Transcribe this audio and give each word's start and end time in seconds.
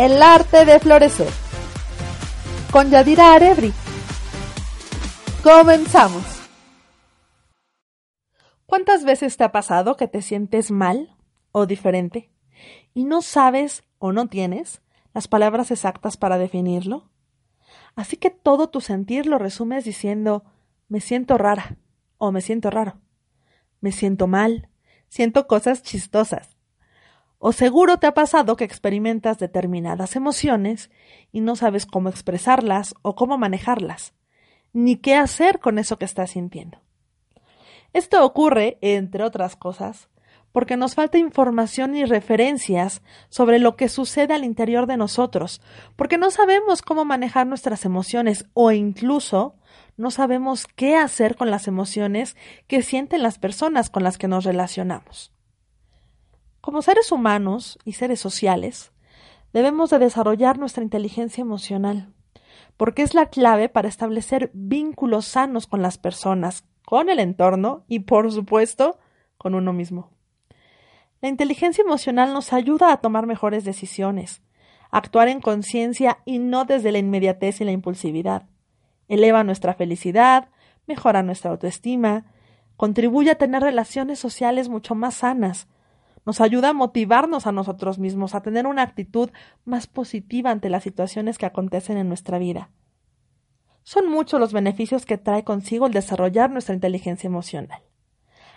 El 0.00 0.22
arte 0.22 0.64
de 0.64 0.80
florecer. 0.80 1.28
Con 2.72 2.88
Yadira 2.88 3.34
Arebri. 3.34 3.70
Comenzamos. 5.42 6.24
¿Cuántas 8.64 9.04
veces 9.04 9.36
te 9.36 9.44
ha 9.44 9.52
pasado 9.52 9.98
que 9.98 10.08
te 10.08 10.22
sientes 10.22 10.70
mal 10.70 11.14
o 11.52 11.66
diferente 11.66 12.30
y 12.94 13.04
no 13.04 13.20
sabes 13.20 13.84
o 13.98 14.12
no 14.12 14.28
tienes 14.28 14.80
las 15.12 15.28
palabras 15.28 15.70
exactas 15.70 16.16
para 16.16 16.38
definirlo? 16.38 17.10
Así 17.94 18.16
que 18.16 18.30
todo 18.30 18.70
tu 18.70 18.80
sentir 18.80 19.26
lo 19.26 19.36
resumes 19.36 19.84
diciendo 19.84 20.44
me 20.88 21.02
siento 21.02 21.36
rara 21.36 21.76
o 22.16 22.32
me 22.32 22.40
siento 22.40 22.70
raro. 22.70 23.02
Me 23.82 23.92
siento 23.92 24.26
mal, 24.26 24.70
siento 25.10 25.46
cosas 25.46 25.82
chistosas. 25.82 26.56
O 27.42 27.52
seguro 27.52 27.96
te 27.96 28.06
ha 28.06 28.12
pasado 28.12 28.54
que 28.54 28.64
experimentas 28.64 29.38
determinadas 29.38 30.14
emociones 30.14 30.90
y 31.32 31.40
no 31.40 31.56
sabes 31.56 31.86
cómo 31.86 32.10
expresarlas 32.10 32.94
o 33.00 33.14
cómo 33.14 33.38
manejarlas, 33.38 34.12
ni 34.74 34.96
qué 34.96 35.14
hacer 35.14 35.58
con 35.58 35.78
eso 35.78 35.98
que 35.98 36.04
estás 36.04 36.32
sintiendo. 36.32 36.82
Esto 37.94 38.26
ocurre, 38.26 38.76
entre 38.82 39.24
otras 39.24 39.56
cosas, 39.56 40.10
porque 40.52 40.76
nos 40.76 40.94
falta 40.94 41.16
información 41.16 41.96
y 41.96 42.04
referencias 42.04 43.00
sobre 43.30 43.58
lo 43.58 43.74
que 43.74 43.88
sucede 43.88 44.34
al 44.34 44.44
interior 44.44 44.86
de 44.86 44.98
nosotros, 44.98 45.62
porque 45.96 46.18
no 46.18 46.30
sabemos 46.30 46.82
cómo 46.82 47.06
manejar 47.06 47.46
nuestras 47.46 47.86
emociones 47.86 48.44
o 48.52 48.70
incluso 48.70 49.54
no 49.96 50.10
sabemos 50.10 50.66
qué 50.66 50.94
hacer 50.94 51.36
con 51.36 51.50
las 51.50 51.68
emociones 51.68 52.36
que 52.66 52.82
sienten 52.82 53.22
las 53.22 53.38
personas 53.38 53.88
con 53.88 54.02
las 54.02 54.18
que 54.18 54.28
nos 54.28 54.44
relacionamos. 54.44 55.32
Como 56.60 56.82
seres 56.82 57.10
humanos 57.10 57.78
y 57.84 57.92
seres 57.92 58.20
sociales, 58.20 58.92
debemos 59.54 59.88
de 59.90 59.98
desarrollar 59.98 60.58
nuestra 60.58 60.82
inteligencia 60.82 61.40
emocional, 61.40 62.12
porque 62.76 63.00
es 63.02 63.14
la 63.14 63.26
clave 63.26 63.70
para 63.70 63.88
establecer 63.88 64.50
vínculos 64.52 65.24
sanos 65.24 65.66
con 65.66 65.80
las 65.80 65.96
personas, 65.96 66.64
con 66.84 67.08
el 67.08 67.18
entorno 67.18 67.84
y, 67.88 68.00
por 68.00 68.30
supuesto, 68.30 68.98
con 69.38 69.54
uno 69.54 69.72
mismo. 69.72 70.10
La 71.22 71.30
inteligencia 71.30 71.82
emocional 71.82 72.34
nos 72.34 72.52
ayuda 72.52 72.92
a 72.92 72.98
tomar 72.98 73.26
mejores 73.26 73.64
decisiones, 73.64 74.42
actuar 74.90 75.28
en 75.28 75.40
conciencia 75.40 76.18
y 76.26 76.38
no 76.40 76.66
desde 76.66 76.92
la 76.92 76.98
inmediatez 76.98 77.60
y 77.60 77.64
la 77.64 77.72
impulsividad. 77.72 78.48
Eleva 79.08 79.44
nuestra 79.44 79.72
felicidad, 79.74 80.50
mejora 80.86 81.22
nuestra 81.22 81.52
autoestima, 81.52 82.26
contribuye 82.76 83.30
a 83.30 83.38
tener 83.38 83.62
relaciones 83.62 84.18
sociales 84.18 84.68
mucho 84.68 84.94
más 84.94 85.14
sanas, 85.14 85.68
nos 86.30 86.40
ayuda 86.40 86.68
a 86.68 86.72
motivarnos 86.72 87.48
a 87.48 87.50
nosotros 87.50 87.98
mismos, 87.98 88.36
a 88.36 88.40
tener 88.40 88.68
una 88.68 88.82
actitud 88.82 89.30
más 89.64 89.88
positiva 89.88 90.52
ante 90.52 90.70
las 90.70 90.84
situaciones 90.84 91.38
que 91.38 91.46
acontecen 91.46 91.96
en 91.96 92.06
nuestra 92.06 92.38
vida. 92.38 92.70
Son 93.82 94.08
muchos 94.08 94.38
los 94.38 94.52
beneficios 94.52 95.06
que 95.06 95.18
trae 95.18 95.42
consigo 95.42 95.86
el 95.86 95.92
desarrollar 95.92 96.48
nuestra 96.48 96.76
inteligencia 96.76 97.26
emocional. 97.26 97.82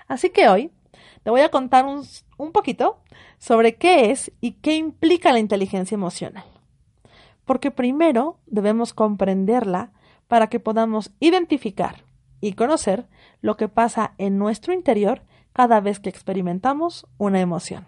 Así 0.08 0.30
que 0.30 0.50
hoy 0.50 0.70
te 1.24 1.32
voy 1.32 1.42
a 1.42 1.50
contar 1.50 1.86
un, 1.88 2.52
poquito 2.52 3.00
sobre 3.40 3.74
qué 3.74 4.12
es 4.12 4.32
y 4.40 4.52
qué 4.52 4.76
implica 4.76 5.34
la 5.34 5.40
inteligencia 5.40 5.96
emocional. 5.96 6.46
Porque 7.44 7.72
primero 7.72 8.38
debemos 8.46 8.94
comprenderla 8.94 9.94
para 10.28 10.46
que 10.46 10.60
podamos 10.60 11.12
identificar 11.20 12.04
y 12.40 12.54
conocer 12.54 13.08
lo 13.42 13.58
que 13.58 13.68
pasa 13.68 14.14
en 14.20 14.38
nuestro 14.38 14.74
interior 14.74 15.24
cada 15.54 15.80
vez 15.80 16.00
que 16.00 16.10
experimentamos 16.10 17.08
una 17.18 17.40
emoción. 17.40 17.88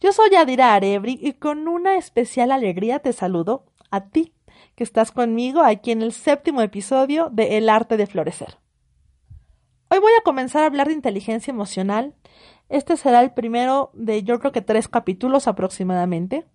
Yo 0.00 0.12
soy 0.12 0.34
Adira 0.34 0.74
Arebri 0.74 1.18
y 1.20 1.34
con 1.34 1.68
una 1.68 1.96
especial 1.96 2.52
alegría 2.52 3.00
te 3.00 3.12
saludo 3.12 3.66
a 3.90 4.06
ti 4.06 4.32
que 4.74 4.84
estás 4.84 5.12
conmigo 5.12 5.62
aquí 5.62 5.90
en 5.90 6.02
el 6.02 6.12
séptimo 6.12 6.62
episodio 6.62 7.30
de 7.30 7.58
El 7.58 7.68
arte 7.68 7.96
de 7.96 8.06
florecer. 8.06 8.58
Hoy 9.90 9.98
voy 9.98 10.12
a 10.18 10.22
comenzar 10.22 10.62
a 10.62 10.66
hablar 10.66 10.88
de 10.88 10.94
inteligencia 10.94 11.50
emocional. 11.50 12.14
Este 12.68 12.96
será 12.96 13.22
el 13.22 13.32
primero 13.32 13.90
de 13.94 14.22
yo 14.22 14.38
creo 14.38 14.52
que 14.52 14.60
tres 14.60 14.86
capítulos 14.86 15.48
aproximadamente. 15.48 16.46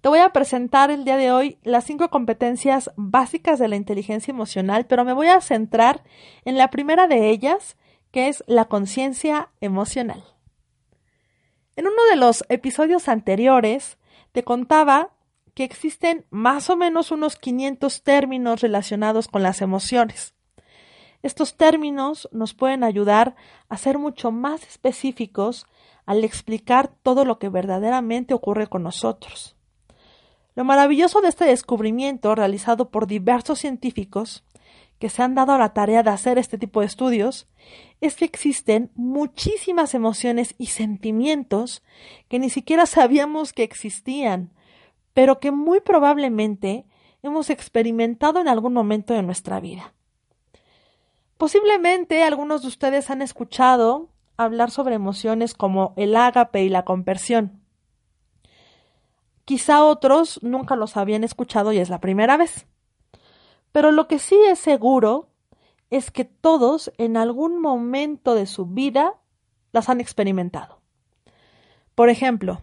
Te 0.00 0.08
voy 0.08 0.20
a 0.20 0.30
presentar 0.30 0.90
el 0.90 1.04
día 1.04 1.16
de 1.16 1.32
hoy 1.32 1.58
las 1.62 1.84
cinco 1.84 2.08
competencias 2.10 2.90
básicas 2.96 3.58
de 3.58 3.68
la 3.68 3.76
inteligencia 3.76 4.32
emocional, 4.32 4.86
pero 4.86 5.04
me 5.04 5.12
voy 5.12 5.26
a 5.26 5.40
centrar 5.40 6.04
en 6.44 6.56
la 6.56 6.68
primera 6.68 7.06
de 7.06 7.28
ellas, 7.30 7.76
que 8.10 8.28
es 8.28 8.44
la 8.46 8.66
conciencia 8.66 9.50
emocional. 9.60 10.24
En 11.76 11.86
uno 11.86 12.04
de 12.10 12.16
los 12.16 12.44
episodios 12.48 13.08
anteriores 13.08 13.98
te 14.32 14.44
contaba 14.44 15.10
que 15.54 15.64
existen 15.64 16.26
más 16.30 16.70
o 16.70 16.76
menos 16.76 17.10
unos 17.10 17.36
500 17.36 18.02
términos 18.02 18.60
relacionados 18.60 19.28
con 19.28 19.42
las 19.42 19.60
emociones. 19.62 20.34
Estos 21.22 21.56
términos 21.56 22.28
nos 22.32 22.54
pueden 22.54 22.82
ayudar 22.82 23.36
a 23.68 23.76
ser 23.76 23.98
mucho 23.98 24.30
más 24.30 24.62
específicos 24.62 25.66
al 26.06 26.24
explicar 26.24 26.88
todo 27.02 27.24
lo 27.24 27.38
que 27.38 27.48
verdaderamente 27.48 28.32
ocurre 28.32 28.68
con 28.68 28.82
nosotros. 28.82 29.54
Lo 30.54 30.64
maravilloso 30.64 31.20
de 31.20 31.28
este 31.28 31.44
descubrimiento 31.44 32.34
realizado 32.34 32.90
por 32.90 33.06
diversos 33.06 33.58
científicos 33.58 34.44
que 35.00 35.08
se 35.08 35.22
han 35.22 35.34
dado 35.34 35.52
a 35.52 35.58
la 35.58 35.72
tarea 35.72 36.02
de 36.02 36.10
hacer 36.10 36.36
este 36.36 36.58
tipo 36.58 36.80
de 36.80 36.86
estudios 36.86 37.48
es 38.02 38.16
que 38.16 38.26
existen 38.26 38.92
muchísimas 38.94 39.94
emociones 39.94 40.54
y 40.58 40.66
sentimientos 40.66 41.82
que 42.28 42.38
ni 42.38 42.50
siquiera 42.50 42.84
sabíamos 42.84 43.54
que 43.54 43.62
existían, 43.62 44.52
pero 45.14 45.40
que 45.40 45.52
muy 45.52 45.80
probablemente 45.80 46.84
hemos 47.22 47.48
experimentado 47.48 48.40
en 48.40 48.48
algún 48.48 48.74
momento 48.74 49.14
de 49.14 49.22
nuestra 49.22 49.58
vida. 49.58 49.94
Posiblemente 51.38 52.22
algunos 52.22 52.60
de 52.60 52.68
ustedes 52.68 53.08
han 53.08 53.22
escuchado 53.22 54.10
hablar 54.36 54.70
sobre 54.70 54.96
emociones 54.96 55.54
como 55.54 55.94
el 55.96 56.14
ágape 56.14 56.62
y 56.62 56.68
la 56.68 56.84
compersión. 56.84 57.62
Quizá 59.46 59.82
otros 59.82 60.40
nunca 60.42 60.76
los 60.76 60.98
habían 60.98 61.24
escuchado 61.24 61.72
y 61.72 61.78
es 61.78 61.88
la 61.88 62.00
primera 62.02 62.36
vez. 62.36 62.66
Pero 63.72 63.92
lo 63.92 64.08
que 64.08 64.18
sí 64.18 64.36
es 64.48 64.58
seguro 64.58 65.28
es 65.90 66.10
que 66.10 66.24
todos 66.24 66.92
en 66.98 67.16
algún 67.16 67.60
momento 67.60 68.34
de 68.34 68.46
su 68.46 68.66
vida 68.66 69.14
las 69.72 69.88
han 69.88 70.00
experimentado. 70.00 70.80
Por 71.94 72.08
ejemplo, 72.08 72.62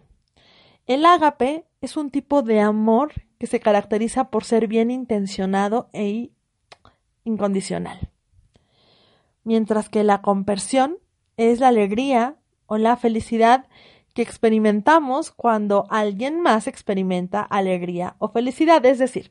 el 0.86 1.04
ágape 1.04 1.66
es 1.80 1.96
un 1.96 2.10
tipo 2.10 2.42
de 2.42 2.60
amor 2.60 3.12
que 3.38 3.46
se 3.46 3.60
caracteriza 3.60 4.30
por 4.30 4.44
ser 4.44 4.66
bien 4.66 4.90
intencionado 4.90 5.88
e 5.92 6.30
incondicional. 7.24 8.10
Mientras 9.44 9.88
que 9.88 10.02
la 10.02 10.22
compersión 10.22 10.98
es 11.36 11.60
la 11.60 11.68
alegría 11.68 12.36
o 12.66 12.78
la 12.78 12.96
felicidad 12.96 13.66
que 14.18 14.22
experimentamos 14.22 15.30
cuando 15.30 15.86
alguien 15.90 16.40
más 16.40 16.66
experimenta 16.66 17.40
alegría 17.40 18.16
o 18.18 18.30
felicidad, 18.30 18.84
es 18.84 18.98
decir, 18.98 19.30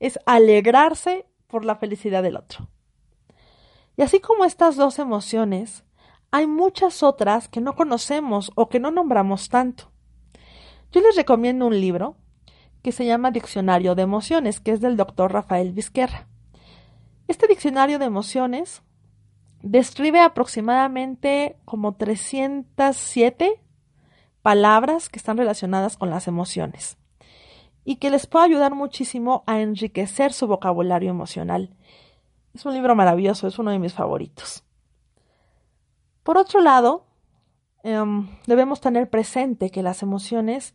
es 0.00 0.18
alegrarse 0.26 1.28
por 1.46 1.64
la 1.64 1.76
felicidad 1.76 2.24
del 2.24 2.38
otro. 2.38 2.68
Y 3.96 4.02
así 4.02 4.18
como 4.18 4.44
estas 4.44 4.74
dos 4.74 4.98
emociones, 4.98 5.84
hay 6.32 6.48
muchas 6.48 7.04
otras 7.04 7.46
que 7.46 7.60
no 7.60 7.76
conocemos 7.76 8.50
o 8.56 8.68
que 8.68 8.80
no 8.80 8.90
nombramos 8.90 9.50
tanto. 9.50 9.92
Yo 10.90 11.00
les 11.00 11.14
recomiendo 11.14 11.68
un 11.68 11.80
libro 11.80 12.16
que 12.82 12.90
se 12.90 13.06
llama 13.06 13.30
Diccionario 13.30 13.94
de 13.94 14.02
Emociones, 14.02 14.58
que 14.58 14.72
es 14.72 14.80
del 14.80 14.96
doctor 14.96 15.32
Rafael 15.32 15.70
Vizquerra. 15.70 16.26
Este 17.28 17.46
diccionario 17.46 18.00
de 18.00 18.06
emociones 18.06 18.82
describe 19.62 20.18
aproximadamente 20.18 21.56
como 21.64 21.94
307 21.94 23.60
palabras 24.44 25.08
que 25.08 25.18
están 25.18 25.38
relacionadas 25.38 25.96
con 25.96 26.10
las 26.10 26.28
emociones 26.28 26.98
y 27.82 27.96
que 27.96 28.10
les 28.10 28.26
puede 28.26 28.44
ayudar 28.44 28.74
muchísimo 28.74 29.42
a 29.46 29.60
enriquecer 29.60 30.34
su 30.34 30.46
vocabulario 30.46 31.08
emocional. 31.08 31.74
Es 32.52 32.66
un 32.66 32.74
libro 32.74 32.94
maravilloso, 32.94 33.46
es 33.48 33.58
uno 33.58 33.70
de 33.70 33.78
mis 33.78 33.94
favoritos. 33.94 34.62
Por 36.22 36.36
otro 36.36 36.60
lado, 36.60 37.06
em, 37.84 38.28
debemos 38.46 38.82
tener 38.82 39.08
presente 39.08 39.70
que 39.70 39.82
las 39.82 40.02
emociones 40.02 40.74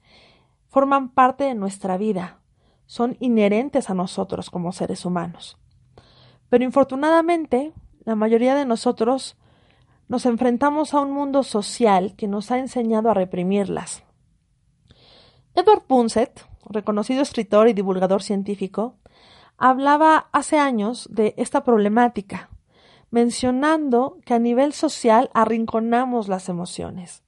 forman 0.70 1.10
parte 1.10 1.44
de 1.44 1.54
nuestra 1.54 1.96
vida, 1.96 2.40
son 2.88 3.18
inherentes 3.20 3.92
a 3.92 3.94
nosotros 3.94 4.50
como 4.50 4.72
seres 4.72 5.06
humanos. 5.06 5.60
Pero 6.50 6.64
infortunadamente, 6.64 7.72
la 8.04 8.16
mayoría 8.16 8.56
de 8.56 8.66
nosotros 8.66 9.38
nos 10.10 10.26
enfrentamos 10.26 10.94
a 10.94 11.00
un 11.00 11.12
mundo 11.12 11.44
social 11.44 12.16
que 12.18 12.28
nos 12.28 12.52
ha 12.52 12.58
enseñado 12.58 13.10
a 13.10 13.14
reprimirlas. 13.14 14.04
Edward 15.56 15.84
Punset, 15.84 16.46
reconocido 16.66 17.22
escritor 17.22 17.70
y 17.70 17.74
divulgador 17.74 18.24
científico, 18.24 18.96
hablaba 19.58 20.28
hace 20.32 20.58
años 20.58 21.08
de 21.12 21.36
esta 21.38 21.64
problemática, 21.64 22.50
mencionando 23.12 24.18
que 24.26 24.34
a 24.34 24.40
nivel 24.40 24.74
social 24.74 25.30
arrinconamos 25.34 26.28
las 26.28 26.50
emociones. 26.50 27.24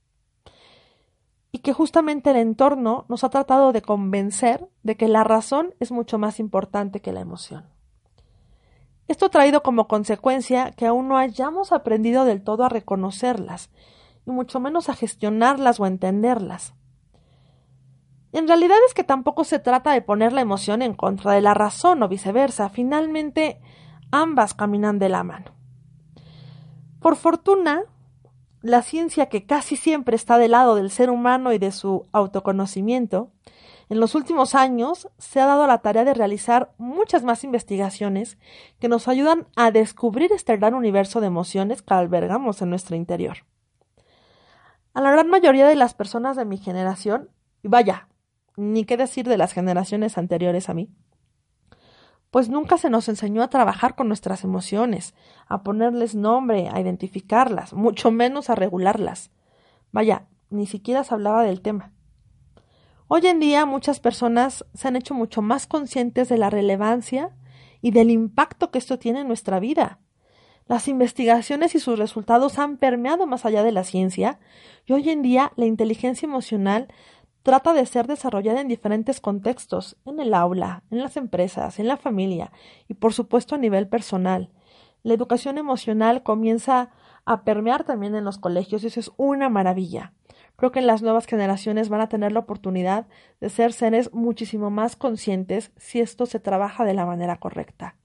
y 1.53 1.59
que 1.59 1.73
justamente 1.73 2.31
el 2.31 2.37
entorno 2.37 3.03
nos 3.09 3.25
ha 3.25 3.29
tratado 3.29 3.73
de 3.73 3.81
convencer 3.81 4.69
de 4.83 4.95
que 4.95 5.09
la 5.09 5.25
razón 5.25 5.73
es 5.81 5.91
mucho 5.91 6.17
más 6.17 6.39
importante 6.39 7.01
que 7.01 7.11
la 7.11 7.19
emoción. 7.19 7.70
Esto 9.11 9.25
ha 9.25 9.29
traído 9.29 9.61
como 9.61 9.89
consecuencia 9.89 10.71
que 10.71 10.85
aún 10.85 11.09
no 11.09 11.17
hayamos 11.17 11.73
aprendido 11.73 12.23
del 12.23 12.41
todo 12.41 12.63
a 12.63 12.69
reconocerlas, 12.69 13.69
y 14.25 14.31
mucho 14.31 14.61
menos 14.61 14.87
a 14.87 14.93
gestionarlas 14.95 15.81
o 15.81 15.85
entenderlas. 15.85 16.75
En 18.31 18.47
realidad 18.47 18.77
es 18.87 18.93
que 18.93 19.03
tampoco 19.03 19.43
se 19.43 19.59
trata 19.59 19.91
de 19.91 20.01
poner 20.01 20.31
la 20.31 20.39
emoción 20.39 20.81
en 20.81 20.93
contra 20.93 21.33
de 21.33 21.41
la 21.41 21.53
razón 21.53 22.01
o 22.01 22.07
viceversa, 22.07 22.69
finalmente 22.69 23.59
ambas 24.11 24.53
caminan 24.53 24.97
de 24.97 25.09
la 25.09 25.25
mano. 25.25 25.51
Por 27.01 27.17
fortuna, 27.17 27.81
la 28.61 28.81
ciencia 28.81 29.25
que 29.25 29.45
casi 29.45 29.75
siempre 29.75 30.15
está 30.15 30.37
del 30.37 30.51
lado 30.51 30.75
del 30.75 30.89
ser 30.89 31.09
humano 31.09 31.51
y 31.51 31.57
de 31.57 31.73
su 31.73 32.07
autoconocimiento, 32.13 33.33
en 33.91 33.99
los 33.99 34.15
últimos 34.15 34.55
años 34.55 35.09
se 35.17 35.41
ha 35.41 35.45
dado 35.45 35.67
la 35.67 35.79
tarea 35.79 36.05
de 36.05 36.13
realizar 36.13 36.71
muchas 36.77 37.25
más 37.25 37.43
investigaciones 37.43 38.37
que 38.79 38.87
nos 38.87 39.09
ayudan 39.09 39.47
a 39.57 39.69
descubrir 39.71 40.31
este 40.31 40.55
gran 40.55 40.75
universo 40.75 41.19
de 41.19 41.27
emociones 41.27 41.81
que 41.81 41.93
albergamos 41.93 42.61
en 42.61 42.69
nuestro 42.69 42.95
interior. 42.95 43.39
A 44.93 45.01
la 45.01 45.11
gran 45.11 45.27
mayoría 45.27 45.67
de 45.67 45.75
las 45.75 45.93
personas 45.93 46.37
de 46.37 46.45
mi 46.45 46.57
generación, 46.57 47.31
y 47.63 47.67
vaya, 47.67 48.07
ni 48.55 48.85
qué 48.85 48.95
decir 48.95 49.27
de 49.27 49.35
las 49.35 49.51
generaciones 49.51 50.17
anteriores 50.17 50.69
a 50.69 50.73
mí, 50.73 50.89
pues 52.29 52.47
nunca 52.47 52.77
se 52.77 52.89
nos 52.89 53.09
enseñó 53.09 53.43
a 53.43 53.49
trabajar 53.49 53.95
con 53.95 54.07
nuestras 54.07 54.45
emociones, 54.45 55.15
a 55.49 55.63
ponerles 55.63 56.15
nombre, 56.15 56.69
a 56.71 56.79
identificarlas, 56.79 57.73
mucho 57.73 58.09
menos 58.09 58.49
a 58.49 58.55
regularlas. 58.55 59.31
Vaya, 59.91 60.27
ni 60.49 60.65
siquiera 60.65 61.03
se 61.03 61.13
hablaba 61.13 61.43
del 61.43 61.59
tema. 61.59 61.91
Hoy 63.13 63.27
en 63.27 63.41
día 63.41 63.65
muchas 63.65 63.99
personas 63.99 64.65
se 64.73 64.87
han 64.87 64.95
hecho 64.95 65.13
mucho 65.13 65.41
más 65.41 65.67
conscientes 65.67 66.29
de 66.29 66.37
la 66.37 66.49
relevancia 66.49 67.35
y 67.81 67.91
del 67.91 68.09
impacto 68.09 68.71
que 68.71 68.77
esto 68.77 68.99
tiene 68.99 69.19
en 69.19 69.27
nuestra 69.27 69.59
vida. 69.59 69.99
Las 70.65 70.87
investigaciones 70.87 71.75
y 71.75 71.81
sus 71.81 71.99
resultados 71.99 72.57
han 72.57 72.77
permeado 72.77 73.27
más 73.27 73.43
allá 73.43 73.63
de 73.63 73.73
la 73.73 73.83
ciencia 73.83 74.39
y 74.85 74.93
hoy 74.93 75.09
en 75.09 75.23
día 75.23 75.51
la 75.57 75.65
inteligencia 75.65 76.25
emocional 76.25 76.87
trata 77.43 77.73
de 77.73 77.85
ser 77.85 78.07
desarrollada 78.07 78.61
en 78.61 78.69
diferentes 78.69 79.19
contextos, 79.19 79.97
en 80.05 80.21
el 80.21 80.33
aula, 80.33 80.83
en 80.89 80.99
las 80.99 81.17
empresas, 81.17 81.79
en 81.79 81.89
la 81.89 81.97
familia 81.97 82.53
y 82.87 82.93
por 82.93 83.11
supuesto 83.11 83.55
a 83.55 83.57
nivel 83.57 83.89
personal. 83.89 84.51
La 85.03 85.13
educación 85.13 85.57
emocional 85.57 86.23
comienza 86.23 86.91
a 87.25 87.43
permear 87.43 87.83
también 87.83 88.15
en 88.15 88.23
los 88.23 88.37
colegios 88.37 88.85
y 88.85 88.87
eso 88.87 89.01
es 89.01 89.11
una 89.17 89.49
maravilla. 89.49 90.13
Creo 90.61 90.71
que 90.71 90.81
las 90.81 91.01
nuevas 91.01 91.25
generaciones 91.25 91.89
van 91.89 92.01
a 92.01 92.07
tener 92.07 92.31
la 92.33 92.41
oportunidad 92.41 93.07
de 93.39 93.49
ser 93.49 93.73
seres 93.73 94.13
muchísimo 94.13 94.69
más 94.69 94.95
conscientes 94.95 95.71
si 95.75 95.99
esto 95.99 96.27
se 96.27 96.39
trabaja 96.39 96.85
de 96.85 96.93
la 96.93 97.07
manera 97.07 97.39
correcta. 97.39 97.95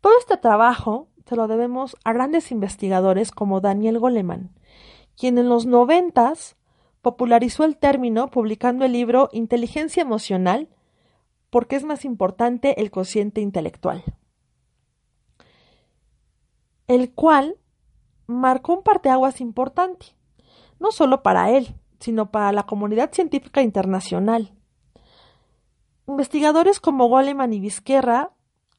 Todo 0.00 0.12
este 0.20 0.36
trabajo 0.36 1.08
se 1.26 1.34
lo 1.34 1.48
debemos 1.48 1.96
a 2.04 2.12
grandes 2.12 2.52
investigadores 2.52 3.32
como 3.32 3.60
Daniel 3.60 3.98
Goleman, 3.98 4.54
quien 5.16 5.38
en 5.38 5.48
los 5.48 5.66
noventas 5.66 6.54
popularizó 7.02 7.64
el 7.64 7.76
término 7.76 8.30
publicando 8.30 8.84
el 8.84 8.92
libro 8.92 9.30
Inteligencia 9.32 10.02
Emocional, 10.02 10.68
porque 11.50 11.74
es 11.74 11.82
más 11.82 12.04
importante 12.04 12.80
el 12.80 12.92
cociente 12.92 13.40
intelectual, 13.40 14.04
el 16.86 17.12
cual 17.12 17.56
marcó 18.28 18.74
un 18.74 18.84
parteaguas 18.84 19.40
importante, 19.40 20.16
no 20.78 20.92
solo 20.92 21.22
para 21.22 21.50
él, 21.50 21.74
sino 22.00 22.30
para 22.30 22.52
la 22.52 22.64
comunidad 22.64 23.12
científica 23.12 23.62
internacional. 23.62 24.52
Investigadores 26.06 26.80
como 26.80 27.08
Goleman 27.08 27.52
y 27.52 27.60
Vizquerra 27.60 28.32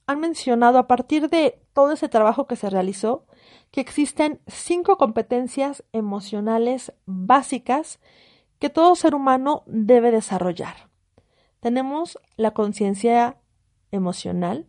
han 0.07 0.19
mencionado 0.19 0.80
a 0.80 0.88
partir 0.88 1.30
de 1.30 1.62
todo 1.74 1.92
ese 1.92 2.10
trabajo 2.10 2.48
que 2.48 2.56
se 2.56 2.69
realizó 2.69 3.25
que 3.72 3.81
existen 3.81 4.42
cinco 4.48 4.98
competencias 4.98 5.84
emocionales 5.94 6.94
básicas 7.06 8.00
que 8.57 8.69
todo 8.69 8.95
ser 8.95 9.13
humano 9.13 9.63
debe 9.68 10.12
desarrollar. 10.12 10.90
Tenemos 11.60 12.18
la 12.38 12.52
conciencia 12.52 13.38
emocional, 13.92 14.66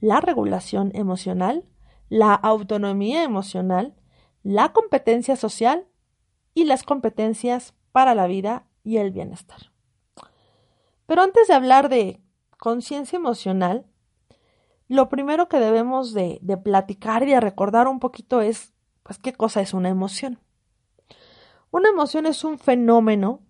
la 0.00 0.20
regulación 0.20 0.90
emocional, 0.94 1.66
la 2.08 2.34
autonomía 2.34 3.22
emocional, 3.22 3.94
la 4.42 4.72
competencia 4.72 5.36
social 5.36 5.86
y 6.54 6.64
las 6.64 6.82
competencias 6.82 7.74
para 7.92 8.14
la 8.14 8.26
vida 8.26 8.66
y 8.82 8.98
el 8.98 9.10
bienestar. 9.10 9.70
Pero 11.06 11.22
antes 11.22 11.48
de 11.48 11.54
hablar 11.54 11.88
de 11.88 12.20
conciencia 12.58 13.16
emocional, 13.16 13.86
lo 14.90 15.08
primero 15.08 15.48
que 15.48 15.60
debemos 15.60 16.12
de, 16.14 16.40
platicar 16.62 17.22
y 17.22 17.30
de 17.30 17.40
recordar 17.40 17.88
un 17.88 18.00
poquito 18.00 18.40
es, 18.40 18.72
pues, 19.02 19.18
qué 19.18 19.32
cosa 19.32 19.60
es 19.60 19.72
una 19.72 19.88
emoción. 19.88 20.40
Una 21.70 21.88
emoción 21.88 22.26
es 22.26 22.42
un 22.42 22.58
fenómeno, 22.58 23.40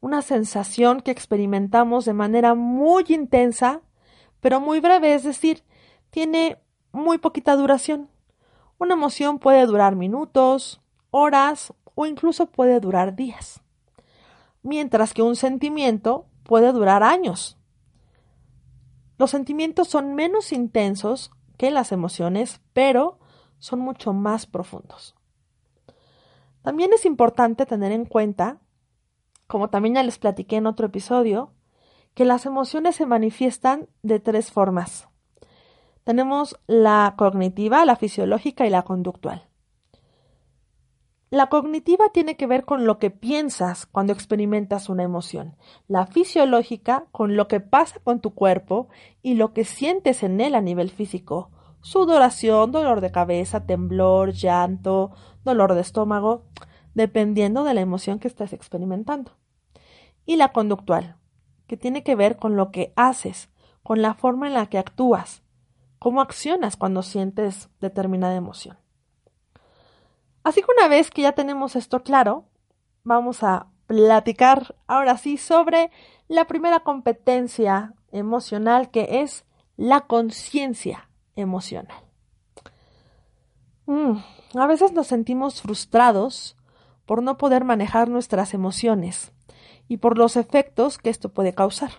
una 0.00 0.22
sensación 0.22 1.00
que 1.00 1.10
experimentamos 1.10 2.04
de 2.06 2.14
manera 2.14 2.54
muy 2.54 3.04
intensa, 3.08 3.82
pero 4.40 4.60
muy 4.60 4.80
breve, 4.80 5.14
es 5.14 5.24
decir, 5.24 5.62
tiene 6.10 6.58
muy 6.92 7.18
poquita 7.18 7.56
duración. 7.56 8.10
Una 8.78 8.94
emoción 8.94 9.38
puede 9.38 9.66
durar 9.66 9.96
minutos, 9.96 10.80
horas 11.10 11.72
o 11.94 12.06
incluso 12.06 12.46
puede 12.46 12.80
durar 12.80 13.16
días, 13.16 13.60
mientras 14.62 15.14
que 15.14 15.22
un 15.22 15.36
sentimiento 15.36 16.26
puede 16.44 16.72
durar 16.72 17.02
años. 17.02 17.58
Los 19.18 19.30
sentimientos 19.30 19.88
son 19.88 20.14
menos 20.14 20.52
intensos 20.52 21.32
que 21.56 21.70
las 21.70 21.90
emociones, 21.90 22.60
pero 22.72 23.18
son 23.58 23.80
mucho 23.80 24.12
más 24.12 24.46
profundos. 24.46 25.16
También 26.62 26.92
es 26.92 27.04
importante 27.04 27.66
tener 27.66 27.92
en 27.92 28.04
cuenta, 28.04 28.60
como 29.46 29.70
también 29.70 29.96
ya 29.96 30.02
les 30.02 30.18
platiqué 30.18 30.56
en 30.56 30.66
otro 30.66 30.86
episodio, 30.86 31.52
que 32.14 32.24
las 32.24 32.46
emociones 32.46 32.96
se 32.96 33.06
manifiestan 33.06 33.88
de 34.02 34.20
tres 34.20 34.52
formas. 34.52 35.08
Tenemos 36.04 36.58
la 36.66 37.14
cognitiva, 37.16 37.84
la 37.84 37.96
fisiológica 37.96 38.66
y 38.66 38.70
la 38.70 38.82
conductual. 38.82 39.47
La 41.30 41.48
cognitiva 41.50 42.08
tiene 42.10 42.36
que 42.36 42.46
ver 42.46 42.64
con 42.64 42.86
lo 42.86 42.98
que 42.98 43.10
piensas 43.10 43.84
cuando 43.84 44.14
experimentas 44.14 44.88
una 44.88 45.02
emoción. 45.02 45.56
La 45.86 46.06
fisiológica 46.06 47.04
con 47.12 47.36
lo 47.36 47.48
que 47.48 47.60
pasa 47.60 48.00
con 48.02 48.20
tu 48.20 48.32
cuerpo 48.32 48.88
y 49.20 49.34
lo 49.34 49.52
que 49.52 49.64
sientes 49.64 50.22
en 50.22 50.40
él 50.40 50.54
a 50.54 50.62
nivel 50.62 50.88
físico. 50.88 51.50
Sudoración, 51.82 52.72
dolor 52.72 53.02
de 53.02 53.12
cabeza, 53.12 53.66
temblor, 53.66 54.32
llanto, 54.32 55.10
dolor 55.44 55.74
de 55.74 55.82
estómago, 55.82 56.44
dependiendo 56.94 57.62
de 57.62 57.74
la 57.74 57.82
emoción 57.82 58.18
que 58.18 58.28
estés 58.28 58.54
experimentando. 58.54 59.32
Y 60.24 60.36
la 60.36 60.52
conductual, 60.52 61.16
que 61.66 61.76
tiene 61.76 62.02
que 62.02 62.16
ver 62.16 62.38
con 62.38 62.56
lo 62.56 62.70
que 62.70 62.94
haces, 62.96 63.50
con 63.82 64.00
la 64.00 64.14
forma 64.14 64.46
en 64.46 64.54
la 64.54 64.66
que 64.66 64.78
actúas, 64.78 65.42
cómo 65.98 66.22
accionas 66.22 66.76
cuando 66.76 67.02
sientes 67.02 67.68
determinada 67.80 68.34
emoción. 68.34 68.78
Así 70.42 70.62
que 70.62 70.72
una 70.76 70.88
vez 70.88 71.10
que 71.10 71.22
ya 71.22 71.32
tenemos 71.32 71.76
esto 71.76 72.02
claro, 72.02 72.46
vamos 73.04 73.42
a 73.42 73.66
platicar 73.86 74.76
ahora 74.86 75.16
sí 75.16 75.36
sobre 75.36 75.90
la 76.28 76.46
primera 76.46 76.80
competencia 76.80 77.94
emocional 78.12 78.90
que 78.90 79.22
es 79.22 79.44
la 79.76 80.02
conciencia 80.02 81.08
emocional. 81.36 82.04
Mm, 83.86 84.18
a 84.54 84.66
veces 84.66 84.92
nos 84.92 85.06
sentimos 85.06 85.62
frustrados 85.62 86.56
por 87.06 87.22
no 87.22 87.38
poder 87.38 87.64
manejar 87.64 88.10
nuestras 88.10 88.52
emociones 88.52 89.32
y 89.88 89.96
por 89.96 90.18
los 90.18 90.36
efectos 90.36 90.98
que 90.98 91.08
esto 91.08 91.30
puede 91.30 91.54
causar. 91.54 91.92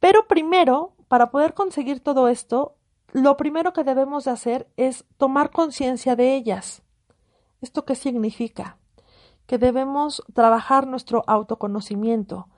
Pero 0.00 0.26
primero, 0.26 0.96
para 1.06 1.30
poder 1.30 1.54
conseguir 1.54 2.00
todo 2.00 2.28
esto, 2.28 2.76
lo 3.12 3.36
primero 3.36 3.72
que 3.72 3.84
debemos 3.84 4.24
de 4.24 4.32
hacer 4.32 4.68
es 4.76 5.04
tomar 5.18 5.50
conciencia 5.50 6.16
de 6.16 6.34
ellas. 6.34 6.82
¿Esto 7.60 7.84
qué 7.84 7.94
significa? 7.94 8.78
Que 9.46 9.58
debemos 9.58 10.22
trabajar 10.32 10.86
nuestro 10.86 11.24
autoconocimiento 11.26 12.48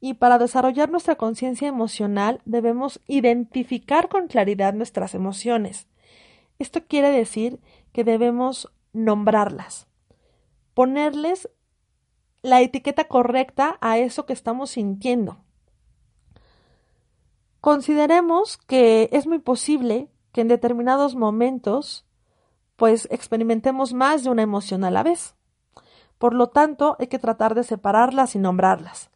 y 0.00 0.14
para 0.14 0.38
desarrollar 0.38 0.90
nuestra 0.90 1.16
conciencia 1.16 1.68
emocional 1.68 2.40
debemos 2.44 3.00
identificar 3.06 4.08
con 4.08 4.28
claridad 4.28 4.74
nuestras 4.74 5.14
emociones. 5.14 5.86
Esto 6.58 6.84
quiere 6.86 7.10
decir 7.10 7.60
que 7.92 8.04
debemos 8.04 8.72
nombrarlas, 8.92 9.86
ponerles 10.74 11.50
la 12.42 12.60
etiqueta 12.60 13.04
correcta 13.04 13.76
a 13.80 13.98
eso 13.98 14.26
que 14.26 14.32
estamos 14.32 14.70
sintiendo. 14.70 15.38
Consideremos 17.60 18.58
que 18.58 19.08
es 19.12 19.26
muy 19.26 19.40
posible 19.40 20.08
que 20.32 20.42
en 20.42 20.48
determinados 20.48 21.16
momentos 21.16 22.06
pues 22.76 23.08
experimentemos 23.10 23.92
más 23.92 24.22
de 24.22 24.30
una 24.30 24.42
emoción 24.42 24.84
a 24.84 24.90
la 24.90 25.02
vez. 25.02 25.34
Por 26.18 26.34
lo 26.34 26.48
tanto, 26.48 26.96
hay 26.98 27.08
que 27.08 27.18
tratar 27.18 27.54
de 27.54 27.64
separarlas 27.64 28.34
y 28.34 28.38
nombrarlas. 28.38 29.10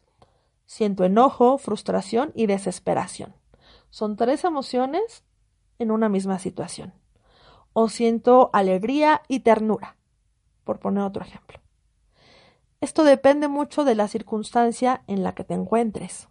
Siento 0.65 1.03
enojo, 1.03 1.57
frustración 1.57 2.31
y 2.35 2.45
desesperación. 2.45 3.35
Son 3.89 4.15
tres 4.15 4.43
emociones 4.43 5.23
en 5.79 5.91
una 5.91 6.09
misma 6.09 6.39
situación. 6.39 6.93
O 7.73 7.89
siento 7.89 8.49
alegría 8.53 9.21
y 9.27 9.41
ternura, 9.41 9.95
por 10.63 10.79
poner 10.79 11.03
otro 11.03 11.23
ejemplo. 11.23 11.59
Esto 12.81 13.03
depende 13.03 13.47
mucho 13.47 13.83
de 13.83 13.95
la 13.95 14.07
circunstancia 14.07 15.03
en 15.07 15.23
la 15.23 15.35
que 15.35 15.43
te 15.43 15.53
encuentres. 15.53 16.29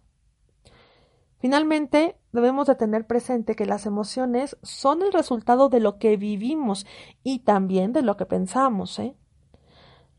Finalmente, 1.41 2.17
debemos 2.31 2.67
de 2.67 2.75
tener 2.75 3.07
presente 3.07 3.55
que 3.55 3.65
las 3.65 3.87
emociones 3.87 4.57
son 4.61 5.01
el 5.01 5.11
resultado 5.11 5.69
de 5.69 5.79
lo 5.79 5.97
que 5.97 6.15
vivimos 6.15 6.85
y 7.23 7.39
también 7.39 7.93
de 7.93 8.03
lo 8.03 8.15
que 8.15 8.27
pensamos. 8.27 8.99
¿eh? 8.99 9.15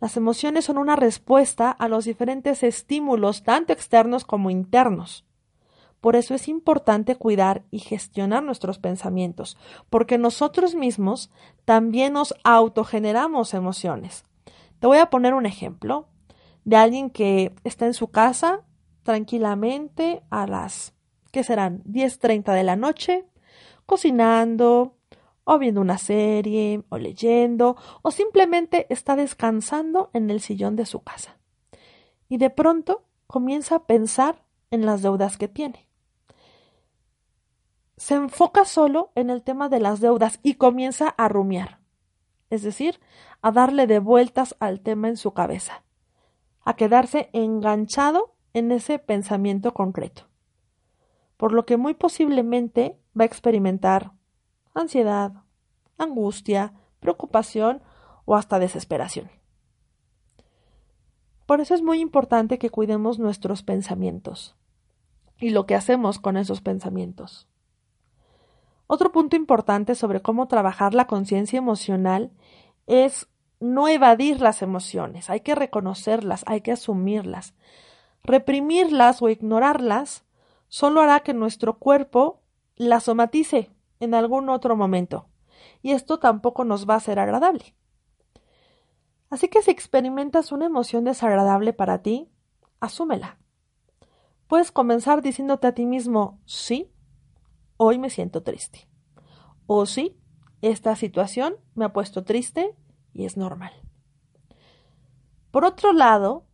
Las 0.00 0.17
emociones 0.17 0.64
son 0.64 0.79
una 0.79 0.97
respuesta 0.97 1.71
a 1.71 1.87
los 1.87 2.07
diferentes 2.07 2.64
estímulos, 2.64 3.45
tanto 3.45 3.73
externos 3.73 4.25
como 4.25 4.50
internos. 4.50 5.25
Por 6.00 6.17
eso 6.17 6.35
es 6.35 6.49
importante 6.49 7.14
cuidar 7.14 7.62
y 7.71 7.79
gestionar 7.79 8.43
nuestros 8.43 8.81
pensamientos, 8.81 9.57
porque 9.88 10.19
nosotros 10.19 10.75
mismos 10.75 11.31
también 11.64 12.14
nos 12.14 12.35
autogeneramos 12.43 13.55
emociones. 13.55 14.25
Te 14.81 14.88
voy 14.88 14.99
a 14.99 15.09
poner 15.09 15.35
un 15.35 15.47
ejemplo 15.47 16.09
de 16.64 16.75
alguien 16.75 17.11
que 17.11 17.55
está 17.62 17.87
en 17.87 17.95
su 17.95 18.09
casa 18.09 18.64
tranquilamente 19.05 20.25
a 20.31 20.49
las, 20.49 20.95
¿qué 21.32 21.42
serán? 21.42 21.82
10.30 21.84 22.54
de 22.54 22.62
la 22.62 22.76
noche, 22.76 23.24
cocinando, 23.86 24.94
o 25.44 25.58
viendo 25.58 25.80
una 25.80 25.98
serie, 25.98 26.84
o 26.88 26.98
leyendo, 26.98 27.76
o 28.02 28.10
simplemente 28.10 28.86
está 28.90 29.16
descansando 29.16 30.10
en 30.12 30.30
el 30.30 30.40
sillón 30.40 30.76
de 30.76 30.86
su 30.86 31.00
casa. 31.02 31.38
Y 32.28 32.36
de 32.36 32.50
pronto 32.50 33.04
comienza 33.26 33.76
a 33.76 33.86
pensar 33.86 34.44
en 34.70 34.86
las 34.86 35.02
deudas 35.02 35.36
que 35.36 35.48
tiene. 35.48 35.88
Se 37.96 38.14
enfoca 38.14 38.64
solo 38.64 39.10
en 39.14 39.30
el 39.30 39.42
tema 39.42 39.68
de 39.68 39.80
las 39.80 40.00
deudas 40.00 40.38
y 40.42 40.54
comienza 40.54 41.08
a 41.08 41.28
rumiar, 41.28 41.78
es 42.50 42.62
decir, 42.62 43.00
a 43.42 43.52
darle 43.52 43.86
de 43.86 43.98
vueltas 43.98 44.56
al 44.60 44.80
tema 44.80 45.08
en 45.08 45.16
su 45.16 45.32
cabeza, 45.32 45.82
a 46.64 46.74
quedarse 46.74 47.30
enganchado 47.32 48.34
en 48.54 48.72
ese 48.72 48.98
pensamiento 48.98 49.72
concreto, 49.72 50.28
por 51.42 51.52
lo 51.52 51.66
que 51.66 51.76
muy 51.76 51.94
posiblemente 51.94 53.00
va 53.18 53.25
a 53.25 53.26
experimentar 53.26 54.12
ansiedad, 54.75 55.32
angustia, 55.99 56.72
preocupación 57.00 57.82
o 58.26 58.37
hasta 58.37 58.61
desesperación. 58.61 59.28
Por 61.44 61.61
eso 61.61 61.75
es 61.75 61.82
muy 61.82 61.99
importante 61.99 62.61
que 62.61 62.70
cuidemos 62.70 63.18
nuestros 63.18 63.64
pensamientos 63.64 64.54
y 65.37 65.50
lo 65.50 65.66
que 65.66 65.75
hacemos 65.75 66.20
con 66.20 66.37
esos 66.37 66.61
pensamientos. 66.61 67.49
Otro 68.87 69.11
punto 69.11 69.34
importante 69.34 69.96
sobre 69.96 70.22
cómo 70.22 70.46
trabajar 70.46 70.94
la 70.94 71.08
conciencia 71.08 71.58
emocional 71.58 72.30
es 72.87 73.28
no 73.58 73.88
evadir 73.88 74.40
las 74.40 74.62
emociones, 74.62 75.28
hay 75.28 75.40
que 75.40 75.56
reconocerlas, 75.56 76.44
hay 76.46 76.61
que 76.61 76.70
asumirlas. 76.70 77.52
Reprimirlas 78.22 79.22
o 79.22 79.28
ignorarlas 79.28 80.25
solo 80.73 81.02
hará 81.02 81.21
que 81.21 81.35
nuestro 81.35 81.79
cuerpo 81.79 82.41
las 82.76 83.05
somatice 83.05 83.71
en 84.00 84.14
algún 84.14 84.49
otro 84.49 84.75
momento, 84.75 85.29
y 85.83 85.91
esto 85.91 86.19
tampoco 86.19 86.64
nos 86.64 86.88
va 86.88 86.95
a 86.95 87.00
ser 87.00 87.19
agradable. 87.19 87.76
Así 89.29 89.49
que 89.49 89.61
si 89.61 89.71
experimentas 89.71 90.50
una 90.50 90.64
emoción 90.64 91.05
desagradable 91.05 91.75
para 91.75 92.00
ti, 92.00 92.33
asúmela. 92.81 93.38
Puedes 94.47 94.73
comenzar 94.73 95.21
diciéndote 95.21 95.67
a 95.67 95.75
ti 95.75 95.85
mismo, 95.85 96.41
sí, 96.47 96.91
hoy 97.76 97.99
me 97.99 98.09
siento 98.09 98.43
triste. 98.43 98.88
O 99.67 99.85
sí, 99.85 100.19
esta 100.62 100.97
situación 100.97 101.57
me 101.75 101.85
ha 101.85 101.93
puesto 101.93 102.25
triste 102.25 102.75
y 103.12 103.26
es 103.26 103.37
normal. 103.37 103.75
Por 105.50 105.67
otro 105.67 105.93
lado, 105.93 106.47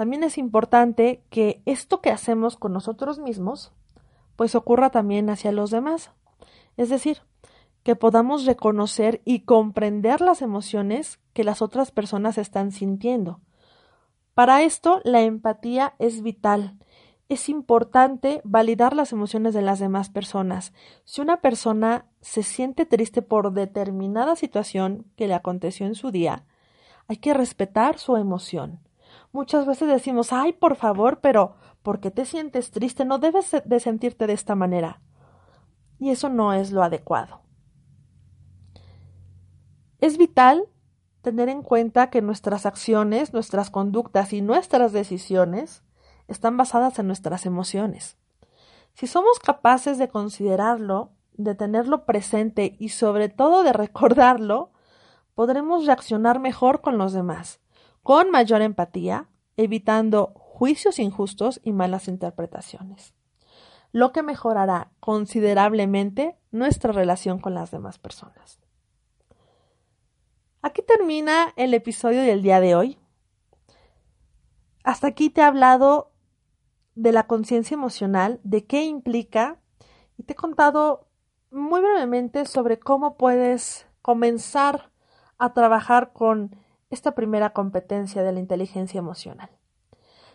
también 0.00 0.24
es 0.24 0.38
importante 0.38 1.22
que 1.28 1.60
esto 1.66 2.00
que 2.00 2.08
hacemos 2.08 2.56
con 2.56 2.72
nosotros 2.72 3.18
mismos, 3.18 3.70
pues 4.34 4.54
ocurra 4.54 4.88
también 4.88 5.28
hacia 5.28 5.52
los 5.52 5.70
demás. 5.70 6.10
Es 6.78 6.88
decir, 6.88 7.18
que 7.82 7.96
podamos 7.96 8.46
reconocer 8.46 9.20
y 9.26 9.40
comprender 9.40 10.22
las 10.22 10.40
emociones 10.40 11.20
que 11.34 11.44
las 11.44 11.60
otras 11.60 11.90
personas 11.90 12.38
están 12.38 12.72
sintiendo. 12.72 13.40
Para 14.32 14.62
esto, 14.62 15.02
la 15.04 15.20
empatía 15.20 15.96
es 15.98 16.22
vital. 16.22 16.78
Es 17.28 17.50
importante 17.50 18.40
validar 18.42 18.96
las 18.96 19.12
emociones 19.12 19.52
de 19.52 19.60
las 19.60 19.80
demás 19.80 20.08
personas. 20.08 20.72
Si 21.04 21.20
una 21.20 21.42
persona 21.42 22.06
se 22.22 22.42
siente 22.42 22.86
triste 22.86 23.20
por 23.20 23.52
determinada 23.52 24.34
situación 24.34 25.04
que 25.16 25.28
le 25.28 25.34
aconteció 25.34 25.84
en 25.84 25.94
su 25.94 26.10
día, 26.10 26.46
hay 27.06 27.18
que 27.18 27.34
respetar 27.34 27.98
su 27.98 28.16
emoción. 28.16 28.80
Muchas 29.32 29.66
veces 29.66 29.88
decimos, 29.88 30.32
ay, 30.32 30.52
por 30.52 30.76
favor, 30.76 31.20
pero 31.20 31.54
¿por 31.82 32.00
qué 32.00 32.10
te 32.10 32.24
sientes 32.24 32.70
triste? 32.70 33.04
No 33.04 33.18
debes 33.18 33.50
de 33.64 33.80
sentirte 33.80 34.26
de 34.26 34.32
esta 34.32 34.54
manera 34.54 35.00
y 36.00 36.10
eso 36.10 36.28
no 36.28 36.52
es 36.52 36.72
lo 36.72 36.82
adecuado. 36.82 37.42
Es 40.00 40.16
vital 40.16 40.64
tener 41.20 41.50
en 41.50 41.62
cuenta 41.62 42.08
que 42.08 42.22
nuestras 42.22 42.64
acciones, 42.64 43.34
nuestras 43.34 43.70
conductas 43.70 44.32
y 44.32 44.40
nuestras 44.40 44.92
decisiones 44.92 45.84
están 46.26 46.56
basadas 46.56 46.98
en 46.98 47.06
nuestras 47.06 47.44
emociones. 47.44 48.16
Si 48.94 49.06
somos 49.06 49.38
capaces 49.38 49.98
de 49.98 50.08
considerarlo, 50.08 51.12
de 51.34 51.54
tenerlo 51.54 52.06
presente 52.06 52.76
y 52.78 52.88
sobre 52.88 53.28
todo 53.28 53.62
de 53.62 53.72
recordarlo, 53.74 54.70
podremos 55.34 55.86
reaccionar 55.86 56.40
mejor 56.40 56.80
con 56.80 56.96
los 56.96 57.12
demás, 57.12 57.60
con 58.02 58.30
mayor 58.30 58.62
empatía, 58.62 59.28
evitando 59.56 60.32
juicios 60.34 60.98
injustos 60.98 61.60
y 61.62 61.72
malas 61.72 62.08
interpretaciones 62.08 63.14
lo 63.92 64.12
que 64.12 64.22
mejorará 64.22 64.92
considerablemente 65.00 66.36
nuestra 66.50 66.92
relación 66.92 67.38
con 67.38 67.54
las 67.54 67.70
demás 67.70 67.98
personas. 67.98 68.60
Aquí 70.62 70.82
termina 70.82 71.52
el 71.56 71.74
episodio 71.74 72.22
del 72.22 72.42
día 72.42 72.60
de 72.60 72.74
hoy. 72.74 72.98
Hasta 74.84 75.08
aquí 75.08 75.30
te 75.30 75.40
he 75.40 75.44
hablado 75.44 76.12
de 76.94 77.12
la 77.12 77.26
conciencia 77.26 77.74
emocional, 77.74 78.40
de 78.44 78.66
qué 78.66 78.84
implica 78.84 79.58
y 80.16 80.24
te 80.24 80.34
he 80.34 80.36
contado 80.36 81.08
muy 81.50 81.80
brevemente 81.80 82.44
sobre 82.44 82.78
cómo 82.78 83.16
puedes 83.16 83.86
comenzar 84.02 84.90
a 85.38 85.52
trabajar 85.54 86.12
con 86.12 86.54
esta 86.90 87.14
primera 87.14 87.50
competencia 87.50 88.22
de 88.22 88.32
la 88.32 88.40
inteligencia 88.40 88.98
emocional. 88.98 89.50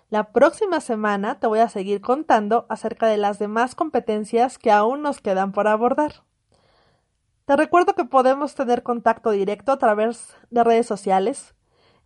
La 0.09 0.31
próxima 0.31 0.81
semana 0.81 1.39
te 1.39 1.47
voy 1.47 1.59
a 1.59 1.69
seguir 1.69 1.99
contando 1.99 2.65
acerca 2.69 3.07
de 3.07 3.17
las 3.17 3.39
demás 3.39 3.75
competencias 3.75 4.57
que 4.57 4.71
aún 4.71 5.01
nos 5.01 5.19
quedan 5.19 5.51
por 5.51 5.67
abordar. 5.67 6.23
Te 7.45 7.55
recuerdo 7.55 7.93
que 7.93 8.05
podemos 8.05 8.55
tener 8.55 8.83
contacto 8.83 9.31
directo 9.31 9.71
a 9.71 9.77
través 9.77 10.35
de 10.49 10.63
redes 10.63 10.85
sociales. 10.85 11.55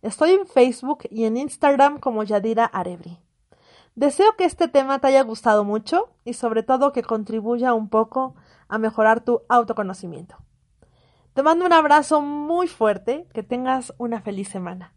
Estoy 0.02 0.32
en 0.32 0.46
Facebook 0.46 1.04
y 1.10 1.24
en 1.24 1.36
Instagram 1.36 1.98
como 1.98 2.24
Yadira 2.24 2.64
Arebri. 2.64 3.18
Deseo 3.94 4.34
que 4.36 4.44
este 4.44 4.68
tema 4.68 4.98
te 4.98 5.08
haya 5.08 5.22
gustado 5.22 5.64
mucho 5.64 6.10
y 6.24 6.34
sobre 6.34 6.62
todo 6.62 6.92
que 6.92 7.02
contribuya 7.02 7.74
un 7.74 7.88
poco 7.88 8.34
a 8.68 8.78
mejorar 8.78 9.20
tu 9.20 9.42
autoconocimiento. 9.48 10.36
Te 11.40 11.44
mando 11.44 11.64
un 11.64 11.72
abrazo 11.72 12.20
muy 12.20 12.68
fuerte, 12.68 13.26
que 13.32 13.42
tengas 13.42 13.94
una 13.96 14.20
feliz 14.20 14.50
semana. 14.50 14.92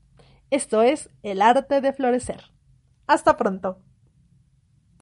Esto 0.49 0.81
es 0.81 1.09
El 1.23 1.41
arte 1.41 1.79
de 1.79 1.93
florecer. 1.93 2.51
Hasta 3.07 3.37
pronto. 3.37 3.77